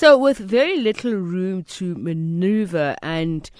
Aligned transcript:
So, 0.00 0.16
with 0.16 0.38
very 0.38 0.78
little 0.78 1.12
room 1.12 1.62
to 1.64 1.94
maneuver, 1.94 2.96
and 3.02 3.50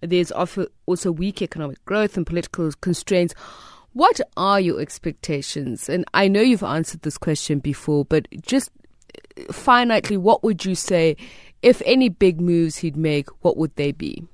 there's 0.00 0.30
also 0.32 1.12
weak 1.12 1.42
economic 1.42 1.84
growth 1.84 2.16
and 2.16 2.26
political 2.26 2.72
constraints. 2.80 3.34
What 3.92 4.18
are 4.34 4.58
your 4.58 4.80
expectations? 4.80 5.90
And 5.90 6.06
I 6.14 6.26
know 6.26 6.40
you've 6.40 6.62
answered 6.62 7.02
this 7.02 7.18
question 7.18 7.58
before, 7.58 8.06
but 8.06 8.26
just 8.40 8.70
finitely, 9.48 10.16
what 10.16 10.42
would 10.42 10.64
you 10.64 10.74
say 10.74 11.18
if 11.60 11.82
any 11.84 12.08
big 12.08 12.40
moves 12.40 12.78
he'd 12.78 12.96
make? 12.96 13.28
What 13.42 13.58
would 13.58 13.76
they 13.76 13.92
be? 13.92 14.26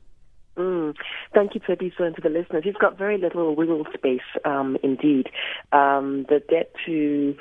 Mm. 0.56 0.94
Thank 1.34 1.56
you, 1.56 1.60
Thabiso, 1.62 2.02
and 2.02 2.14
to 2.14 2.22
the 2.22 2.28
listeners. 2.28 2.62
He's 2.62 2.76
got 2.76 2.96
very 2.96 3.18
little 3.18 3.56
wiggle 3.56 3.86
space, 3.92 4.20
um, 4.44 4.78
indeed. 4.84 5.30
Um, 5.72 6.26
the 6.28 6.40
debt 6.48 6.70
to 6.86 7.36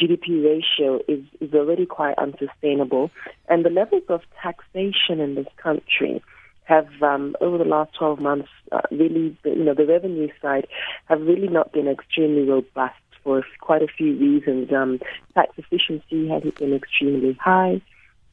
GDP 0.00 0.44
ratio 0.44 1.00
is, 1.08 1.24
is 1.40 1.54
already 1.54 1.86
quite 1.86 2.16
unsustainable, 2.18 3.10
and 3.48 3.64
the 3.64 3.70
levels 3.70 4.02
of 4.08 4.20
taxation 4.42 5.20
in 5.20 5.34
this 5.34 5.46
country 5.56 6.22
have, 6.64 6.88
um, 7.00 7.36
over 7.40 7.58
the 7.58 7.64
last 7.64 7.94
12 7.94 8.20
months, 8.20 8.48
uh, 8.72 8.80
really, 8.90 9.36
you 9.44 9.64
know, 9.64 9.74
the 9.74 9.86
revenue 9.86 10.28
side 10.42 10.66
have 11.06 11.20
really 11.20 11.48
not 11.48 11.72
been 11.72 11.88
extremely 11.88 12.42
robust 12.42 12.94
for 13.22 13.42
quite 13.60 13.82
a 13.82 13.86
few 13.86 14.16
reasons. 14.16 14.72
Um, 14.72 15.00
tax 15.34 15.52
efficiency 15.56 16.28
has 16.28 16.42
been 16.54 16.74
extremely 16.74 17.38
high. 17.40 17.80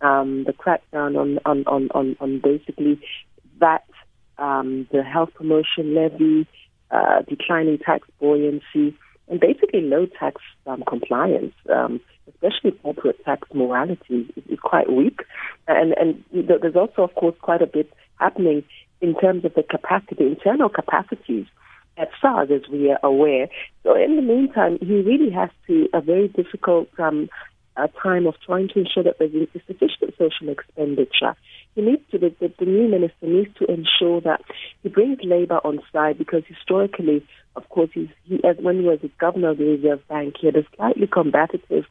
Um, 0.02 0.44
the 0.44 0.54
crackdown 0.54 1.18
on, 1.18 1.40
on, 1.46 1.64
on, 1.66 1.90
on, 1.92 2.18
on 2.20 2.40
basically 2.40 3.00
that 3.60 3.86
um, 4.38 4.88
the 4.92 5.04
health 5.04 5.30
promotion 5.36 5.96
levy, 5.96 6.48
uh, 6.92 7.22
declining 7.22 7.78
tax 7.78 8.08
buoyancy, 8.20 8.96
and 9.28 9.40
basically 9.40 9.63
low 9.82 10.06
tax 10.06 10.42
um, 10.68 10.84
compliance, 10.88 11.54
um, 11.74 12.00
especially 12.28 12.72
corporate 12.72 13.24
tax 13.26 13.48
morality, 13.54 14.28
is, 14.36 14.44
is 14.50 14.60
quite 14.60 14.92
weak. 14.92 15.22
And, 15.68 15.94
and 15.94 16.24
there's 16.32 16.76
also, 16.76 17.04
of 17.04 17.16
course, 17.16 17.36
quite 17.42 17.62
a 17.62 17.68
bit 17.68 17.92
happening 18.20 18.64
in 19.02 19.16
terms 19.16 19.46
of 19.46 19.54
the 19.54 19.64
capacity, 19.64 20.26
internal 20.26 20.70
capacities 20.70 21.46
at 21.98 22.10
SARS, 22.22 22.50
as 22.52 22.70
we 22.72 22.90
are 22.90 23.00
aware. 23.04 23.48
So 23.84 23.96
in 23.96 24.16
the 24.16 24.22
meantime, 24.22 24.80
he 24.82 25.02
really 25.02 25.30
has 25.32 25.50
to 25.68 25.90
a 25.94 26.02
very 26.02 26.28
difficult 26.28 26.88
um, 26.98 27.30
time 28.02 28.28
of 28.28 28.36
trying 28.46 28.70
to 28.70 28.80
ensure 28.80 29.04
that 29.04 29.20
there's 29.20 29.48
sufficient 29.68 30.14
social 30.18 30.50
expenditure 30.50 31.36
he 31.76 31.82
needs 31.82 32.02
to, 32.12 32.18
the, 32.18 32.34
the, 32.40 32.66
new 32.66 32.88
minister 32.88 33.26
needs 33.26 33.54
to 33.58 33.66
ensure 33.66 34.22
that 34.22 34.42
he 34.82 34.90
brings 34.90 35.20
labor 35.24 35.60
on 35.64 35.80
side 35.92 36.18
because 36.18 36.44
historically, 36.48 37.26
of 37.56 37.68
course, 37.70 37.90
he's, 37.94 38.10
he, 38.24 38.44
as 38.44 38.58
when 38.58 38.80
he 38.80 38.86
was 38.86 39.00
the 39.02 39.12
governor 39.20 39.50
of 39.50 39.58
the 39.58 39.66
Reserve 39.66 40.08
Bank, 40.08 40.36
he 40.40 40.48
had 40.48 40.56
a 40.56 40.66
slightly 40.76 41.08
combative, 41.08 41.86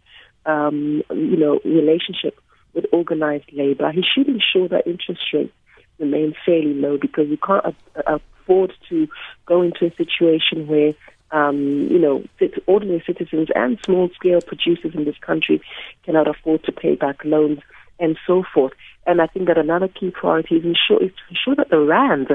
um, 0.46 1.02
you 1.10 1.36
know, 1.36 1.60
relationship 1.64 2.38
with 2.74 2.86
organized 2.92 3.52
labor. 3.52 3.90
He 3.90 4.02
should 4.02 4.28
ensure 4.28 4.68
that 4.68 4.86
interest 4.86 5.22
rates 5.32 5.52
remain 5.98 6.34
fairly 6.46 6.74
low 6.74 6.96
because 6.96 7.28
you 7.28 7.36
can't 7.36 7.74
afford 8.06 8.72
to 8.88 9.08
go 9.46 9.62
into 9.62 9.86
a 9.86 9.94
situation 9.96 10.66
where 10.66 10.94
um, 11.32 11.88
you 11.90 11.98
know, 11.98 12.22
ordinary 12.66 13.02
citizens 13.06 13.48
and 13.54 13.78
small-scale 13.86 14.42
producers 14.42 14.94
in 14.94 15.06
this 15.06 15.16
country 15.18 15.62
cannot 16.04 16.28
afford 16.28 16.62
to 16.64 16.72
pay 16.72 16.94
back 16.94 17.24
loans 17.24 17.60
and 17.98 18.16
so 18.26 18.42
forth. 18.54 18.72
And 19.06 19.20
I 19.20 19.26
think 19.26 19.48
that 19.48 19.58
another 19.58 19.88
key 19.88 20.10
priority 20.10 20.56
is, 20.56 20.64
ensure, 20.64 21.02
is 21.02 21.10
to 21.10 21.22
ensure 21.30 21.56
that 21.56 21.70
the 21.70 21.80
rand 21.80 22.28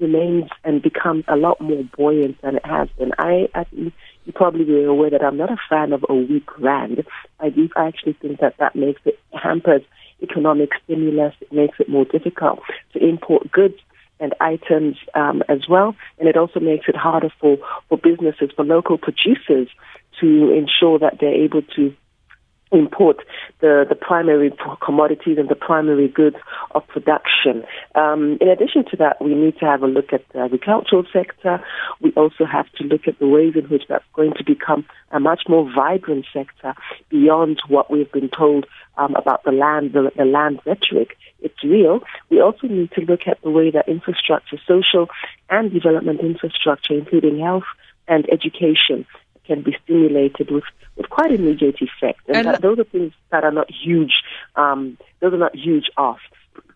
remains 0.00 0.50
and 0.64 0.82
becomes 0.82 1.24
a 1.28 1.36
lot 1.36 1.60
more 1.60 1.84
buoyant 1.96 2.40
than 2.42 2.56
it 2.56 2.66
has 2.66 2.88
been. 2.98 3.12
I, 3.18 3.48
I 3.54 3.66
you 3.72 4.32
probably 4.34 4.64
be 4.64 4.84
aware 4.84 5.10
that 5.10 5.22
I'm 5.22 5.36
not 5.36 5.50
a 5.50 5.56
fan 5.70 5.92
of 5.92 6.04
a 6.08 6.14
weak 6.14 6.58
rand. 6.58 7.04
I 7.40 7.50
do 7.50 7.68
I 7.76 7.86
actually 7.86 8.14
think 8.14 8.40
that 8.40 8.56
that 8.58 8.74
makes 8.74 9.00
it 9.04 9.18
hampers 9.32 9.82
economic 10.22 10.70
stimulus. 10.84 11.34
It 11.40 11.52
makes 11.52 11.78
it 11.80 11.88
more 11.88 12.04
difficult 12.04 12.60
to 12.92 12.98
import 12.98 13.50
goods 13.50 13.76
and 14.20 14.34
items 14.40 14.96
um, 15.14 15.42
as 15.48 15.68
well, 15.68 15.94
and 16.18 16.28
it 16.28 16.36
also 16.36 16.58
makes 16.58 16.86
it 16.88 16.96
harder 16.96 17.30
for 17.40 17.58
for 17.88 17.96
businesses, 17.96 18.50
for 18.54 18.64
local 18.64 18.98
producers, 18.98 19.68
to 20.20 20.52
ensure 20.52 20.98
that 20.98 21.18
they're 21.20 21.44
able 21.44 21.62
to 21.76 21.94
import 22.72 23.18
the, 23.60 23.84
the 23.88 23.94
primary 23.94 24.52
commodities 24.84 25.38
and 25.38 25.48
the 25.48 25.54
primary 25.54 26.08
goods 26.08 26.36
of 26.72 26.86
production. 26.88 27.64
Um, 27.94 28.38
in 28.40 28.48
addition 28.48 28.84
to 28.90 28.96
that, 28.98 29.22
we 29.22 29.34
need 29.34 29.58
to 29.58 29.66
have 29.66 29.82
a 29.82 29.86
look 29.86 30.12
at 30.12 30.28
the 30.32 30.40
agricultural 30.40 31.04
sector. 31.12 31.62
We 32.00 32.12
also 32.12 32.44
have 32.44 32.70
to 32.78 32.84
look 32.84 33.08
at 33.08 33.18
the 33.18 33.26
ways 33.26 33.54
in 33.56 33.64
which 33.64 33.84
that's 33.88 34.04
going 34.14 34.34
to 34.34 34.44
become 34.44 34.86
a 35.10 35.20
much 35.20 35.42
more 35.48 35.70
vibrant 35.74 36.26
sector 36.32 36.74
beyond 37.08 37.60
what 37.68 37.90
we've 37.90 38.10
been 38.12 38.28
told 38.28 38.66
um, 38.96 39.14
about 39.14 39.44
the 39.44 39.52
land, 39.52 39.92
the, 39.92 40.10
the 40.16 40.24
land 40.24 40.60
rhetoric. 40.66 41.16
It's 41.40 41.62
real. 41.62 42.00
We 42.30 42.40
also 42.40 42.66
need 42.66 42.90
to 42.92 43.02
look 43.02 43.20
at 43.26 43.40
the 43.42 43.50
way 43.50 43.70
that 43.70 43.88
infrastructure, 43.88 44.58
social 44.66 45.08
and 45.48 45.72
development 45.72 46.20
infrastructure, 46.20 46.94
including 46.94 47.38
health 47.38 47.64
and 48.08 48.26
education, 48.32 49.06
can 49.48 49.62
be 49.62 49.74
stimulated 49.82 50.50
with, 50.52 50.62
with 50.96 51.10
quite 51.10 51.32
immediate 51.32 51.76
effect. 51.80 52.20
And, 52.28 52.36
and 52.36 52.46
that, 52.46 52.62
those 52.62 52.78
are 52.78 52.84
things 52.84 53.12
that 53.32 53.42
are 53.42 53.50
not 53.50 53.68
huge. 53.70 54.12
Um, 54.54 54.96
those 55.20 55.32
are 55.32 55.38
not 55.38 55.56
huge 55.56 55.86
asks. 55.96 56.22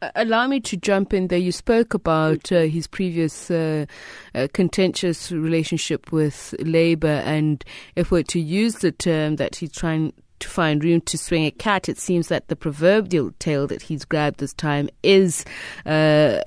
Uh, 0.01 0.11
allow 0.17 0.47
me 0.47 0.59
to 0.61 0.77
jump 0.77 1.13
in 1.15 1.29
there. 1.29 1.39
You 1.39 1.53
spoke 1.53 1.95
about 1.95 2.51
uh, 2.51 2.63
his 2.63 2.87
previous 2.87 3.51
uh, 3.51 3.87
uh, 4.35 4.49
contentious 4.53 5.31
relationship 5.31 6.11
with 6.11 6.55
Labour, 6.59 7.23
and 7.25 7.65
if 7.95 8.11
we're 8.11 8.23
to 8.25 8.41
use 8.41 8.77
the 8.77 8.93
term 8.93 9.37
that 9.37 9.57
he's 9.57 9.73
trying 9.73 10.13
to 10.41 10.49
find 10.49 10.83
room 10.83 11.01
to 11.03 11.17
swing 11.17 11.45
a 11.45 11.51
cat, 11.53 11.89
it 11.89 11.99
seems 11.99 12.29
that 12.29 12.49
the 12.49 12.57
proverbial 12.57 13.33
tail 13.39 13.67
that 13.69 13.83
he's 13.83 14.05
grabbed 14.05 14.41
this 14.41 14.55
time 14.55 14.89
is 15.03 15.45
uh, 15.87 16.41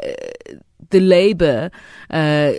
the 0.95 1.01
Labour 1.01 1.71
uh, 2.09 2.53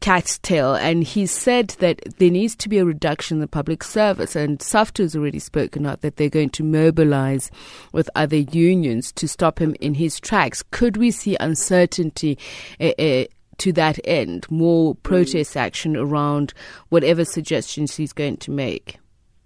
cat's 0.00 0.38
tail, 0.40 0.74
and 0.74 1.02
he 1.02 1.24
said 1.24 1.68
that 1.78 1.98
there 2.18 2.30
needs 2.30 2.54
to 2.56 2.68
be 2.68 2.76
a 2.76 2.84
reduction 2.84 3.38
in 3.38 3.40
the 3.40 3.48
public 3.48 3.82
service. 3.82 4.36
And 4.36 4.58
SAFTU 4.58 4.98
has 4.98 5.16
already 5.16 5.38
spoken 5.38 5.86
out 5.86 6.02
that 6.02 6.16
they're 6.16 6.28
going 6.28 6.50
to 6.50 6.62
mobilize 6.62 7.50
with 7.92 8.10
other 8.14 8.36
unions 8.36 9.12
to 9.12 9.26
stop 9.26 9.58
him 9.58 9.74
in 9.80 9.94
his 9.94 10.20
tracks. 10.20 10.62
Could 10.72 10.98
we 10.98 11.10
see 11.10 11.38
uncertainty? 11.40 12.38
Uh, 12.78 12.92
uh, 12.98 13.24
to 13.58 13.72
that 13.72 13.98
end, 14.04 14.50
more 14.50 14.96
protest 14.96 15.56
action 15.56 15.96
around 15.96 16.52
whatever 16.90 17.24
suggestions 17.24 17.94
he's 17.96 18.12
going 18.12 18.36
to 18.38 18.50
make? 18.50 18.98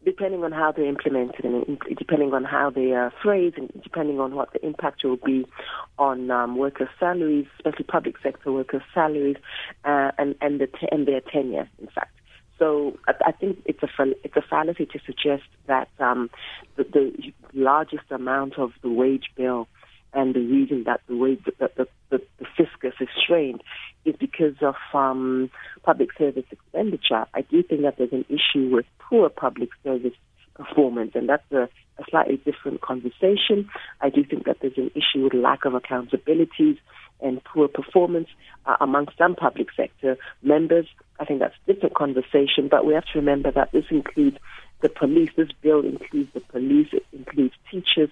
Depending 0.08 0.42
on 0.42 0.52
how 0.52 0.72
they're 0.72 0.86
implemented 0.86 1.44
and 1.44 1.78
depending 1.98 2.32
on 2.32 2.42
how 2.42 2.70
they 2.70 2.92
are 2.92 3.12
phrased 3.22 3.58
and 3.58 3.70
depending 3.82 4.18
on 4.18 4.34
what 4.34 4.50
the 4.54 4.64
impact 4.64 5.04
will 5.04 5.18
be 5.18 5.44
on 5.98 6.30
um, 6.30 6.56
workers' 6.56 6.88
salaries, 6.98 7.46
especially 7.58 7.84
public 7.84 8.14
sector 8.22 8.50
workers' 8.50 8.80
salaries, 8.94 9.36
uh, 9.84 10.10
and 10.16 10.34
and, 10.40 10.60
the 10.62 10.68
and 10.90 11.06
their 11.06 11.20
tenure, 11.20 11.68
in 11.78 11.88
fact. 11.88 12.14
So 12.58 12.98
I, 13.06 13.12
I 13.26 13.32
think 13.32 13.58
it's 13.66 13.82
a 13.82 13.88
it's 14.24 14.36
a 14.36 14.42
fallacy 14.42 14.86
to 14.86 14.98
suggest 15.04 15.44
that 15.66 15.90
um, 15.98 16.30
the, 16.76 16.84
the 16.84 17.32
largest 17.52 18.10
amount 18.10 18.58
of 18.58 18.70
the 18.82 18.88
wage 18.88 19.28
bill 19.36 19.68
and 20.14 20.34
the 20.34 20.40
reason 20.40 20.84
that 20.84 21.02
the 21.06 21.16
wage 21.18 21.44
the, 21.44 21.70
the, 21.76 21.86
strained 23.22 23.62
is 24.04 24.14
because 24.18 24.54
of 24.62 24.74
um, 24.94 25.50
public 25.82 26.10
service 26.16 26.44
expenditure. 26.50 27.26
I 27.34 27.42
do 27.42 27.62
think 27.62 27.82
that 27.82 27.98
there's 27.98 28.12
an 28.12 28.24
issue 28.28 28.68
with 28.70 28.86
poor 28.98 29.28
public 29.28 29.70
service 29.84 30.14
performance, 30.54 31.12
and 31.14 31.28
that's 31.28 31.50
a, 31.52 31.68
a 31.98 32.04
slightly 32.10 32.36
different 32.36 32.80
conversation. 32.80 33.68
I 34.00 34.10
do 34.10 34.24
think 34.24 34.44
that 34.46 34.58
there's 34.60 34.76
an 34.76 34.90
issue 34.94 35.24
with 35.24 35.34
lack 35.34 35.64
of 35.64 35.72
accountabilities 35.74 36.78
and 37.20 37.42
poor 37.44 37.68
performance 37.68 38.28
uh, 38.66 38.76
among 38.80 39.08
some 39.16 39.34
public 39.34 39.68
sector 39.76 40.16
members. 40.42 40.86
I 41.20 41.24
think 41.24 41.40
that's 41.40 41.54
a 41.66 41.72
different 41.72 41.94
conversation, 41.94 42.68
but 42.70 42.86
we 42.86 42.94
have 42.94 43.06
to 43.12 43.18
remember 43.18 43.50
that 43.52 43.72
this 43.72 43.86
includes 43.90 44.36
the 44.80 44.88
police. 44.88 45.30
This 45.36 45.50
bill 45.60 45.84
includes 45.84 46.30
the 46.32 46.40
police, 46.40 46.88
it 46.92 47.04
includes 47.12 47.54
teachers, 47.70 48.10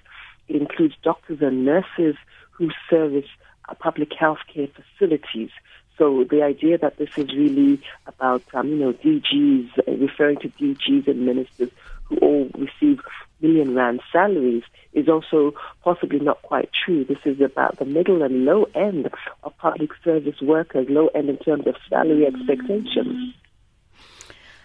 it 0.48 0.56
includes 0.56 0.94
doctors 1.02 1.38
and 1.40 1.64
nurses 1.64 2.16
who 2.50 2.70
service 2.90 3.28
public 3.74 4.12
health 4.12 4.38
care 4.52 4.68
facilities. 4.68 5.50
So 5.98 6.24
the 6.30 6.42
idea 6.42 6.78
that 6.78 6.98
this 6.98 7.10
is 7.16 7.34
really 7.34 7.80
about, 8.06 8.42
um, 8.54 8.68
you 8.68 8.76
know, 8.76 8.92
DGs, 8.92 9.70
uh, 9.78 9.92
referring 9.92 10.38
to 10.40 10.48
DGs 10.50 11.08
and 11.08 11.24
ministers 11.24 11.70
who 12.04 12.16
all 12.18 12.50
receive 12.56 13.00
million 13.40 13.74
rand 13.74 14.00
salaries 14.12 14.62
is 14.92 15.08
also 15.08 15.54
possibly 15.82 16.18
not 16.18 16.40
quite 16.42 16.70
true. 16.72 17.04
This 17.04 17.18
is 17.24 17.40
about 17.40 17.78
the 17.78 17.84
middle 17.84 18.22
and 18.22 18.44
low 18.44 18.64
end 18.74 19.10
of 19.42 19.56
public 19.58 19.90
service 20.02 20.40
workers, 20.40 20.86
low 20.88 21.08
end 21.08 21.28
in 21.28 21.36
terms 21.38 21.66
of 21.66 21.76
salary 21.88 22.26
expectations. 22.26 23.34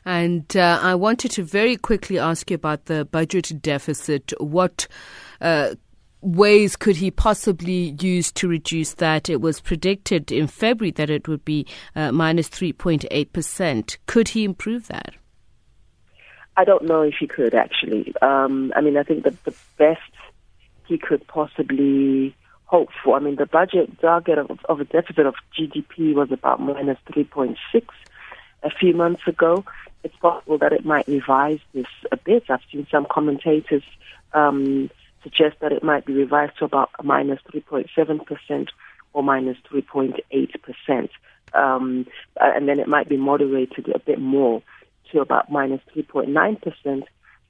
And 0.04 0.56
uh, 0.58 0.80
I 0.82 0.96
wanted 0.96 1.32
to 1.32 1.44
very 1.44 1.76
quickly 1.76 2.18
ask 2.18 2.50
you 2.50 2.56
about 2.56 2.86
the 2.86 3.06
budget 3.06 3.62
deficit. 3.62 4.34
What 4.40 4.88
uh, 5.40 5.76
ways 6.22 6.76
could 6.76 6.96
he 6.96 7.12
possibly 7.12 7.96
use 8.00 8.32
to 8.34 8.48
reduce 8.48 8.94
that? 8.96 9.30
It 9.30 9.42
was 9.42 9.60
predicted 9.60 10.32
in 10.32 10.48
February 10.48 10.92
that 10.92 11.10
it 11.10 11.28
would 11.28 11.44
be 11.44 11.66
uh, 11.96 12.12
minus 12.12 12.50
3.8%. 12.50 13.98
Could 14.06 14.30
he 14.30 14.44
improve 14.44 14.88
that? 14.88 15.16
I 16.58 16.64
don't 16.64 16.86
know 16.86 17.02
if 17.02 17.16
he 17.20 17.28
could 17.28 17.56
actually. 17.56 18.14
Um, 18.22 18.74
I 18.76 18.82
mean, 18.82 18.98
I 18.98 19.04
think 19.04 19.24
that 19.24 19.44
the 19.46 19.56
best 19.78 20.02
he 20.86 20.98
could 20.98 21.26
possibly 21.28 22.36
hope 22.66 22.90
for. 23.04 23.18
I 23.18 23.20
mean, 23.20 23.36
the 23.36 23.46
budget 23.46 24.00
target 24.00 24.38
of, 24.38 24.60
of 24.66 24.80
a 24.80 24.86
deficit 24.86 25.26
of 25.26 25.36
GDP 25.58 26.14
was 26.14 26.32
about 26.32 26.60
minus 26.60 26.98
3.6 27.10 27.56
a 28.64 28.70
few 28.70 28.94
months 28.94 29.22
ago. 29.28 29.66
It's 30.04 30.16
possible 30.18 30.58
that 30.58 30.74
it 30.74 30.86
might 30.86 31.08
revise 31.08 31.60
this 31.74 31.86
a 32.12 32.18
bit. 32.18 32.44
I've 32.50 32.62
seen 32.72 32.88
some 32.92 33.06
commentators 33.10 33.84
um, 34.34 34.90
suggest 35.24 35.58
that 35.62 35.72
it 35.72 35.84
might 35.84 36.06
be 36.06 36.14
revised 36.14 36.58
to 36.60 36.66
about 36.66 36.90
minus 37.04 37.40
3.7% 37.54 38.68
or 39.14 39.24
minus 39.24 39.58
3.8%. 39.72 41.10
Um, 41.54 42.06
and 42.40 42.68
then 42.68 42.80
it 42.80 42.88
might 42.88 43.10
be 43.10 43.18
moderated 43.18 43.90
a 43.94 44.00
bit 44.00 44.20
more 44.20 44.62
to 45.12 45.20
about 45.20 45.52
minus 45.52 45.82
3.9% 45.96 47.04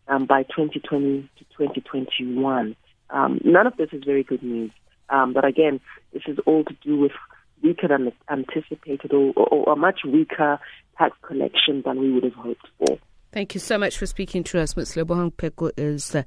um, 0.08 0.26
by 0.26 0.44
2020 0.44 1.30
to 1.38 1.44
2021. 1.58 2.76
Um, 3.10 3.42
none 3.44 3.68
of 3.68 3.78
this 3.78 3.90
is 3.92 4.04
very 4.04 4.24
good 4.24 4.44
news. 4.44 4.72
Um, 5.10 5.34
but 5.34 5.46
again, 5.46 5.80
this 6.14 6.24
is 6.28 6.40
all 6.46 6.64
to 6.64 6.76
do 6.84 6.98
with 6.98 7.12
weaker 7.62 7.88
than 7.88 8.12
anticipated 8.30 9.14
or, 9.14 9.34
or, 9.36 9.48
or 9.48 9.74
a 9.74 9.76
much 9.76 10.00
weaker 10.06 10.60
tax 10.98 11.16
collection 11.22 11.84
than 11.86 12.00
we 12.00 12.12
would 12.12 12.24
have 12.24 12.34
hoped 12.34 12.68
for. 12.80 12.98
Thank 13.32 13.54
you 13.54 13.62
so 13.62 13.78
much 13.78 13.98
for 13.98 14.06
speaking 14.06 14.44
to 14.46 14.60
us. 14.60 14.76
Ms. 14.76 14.96
Lebohang 14.96 15.34
Pheko 15.34 15.72
is 15.78 16.14
a 16.14 16.26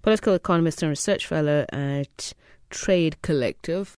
political 0.00 0.34
economist 0.34 0.82
and 0.82 0.88
research 0.88 1.26
fellow 1.26 1.66
at 1.70 2.32
Trade 2.70 3.20
Collective. 3.20 3.98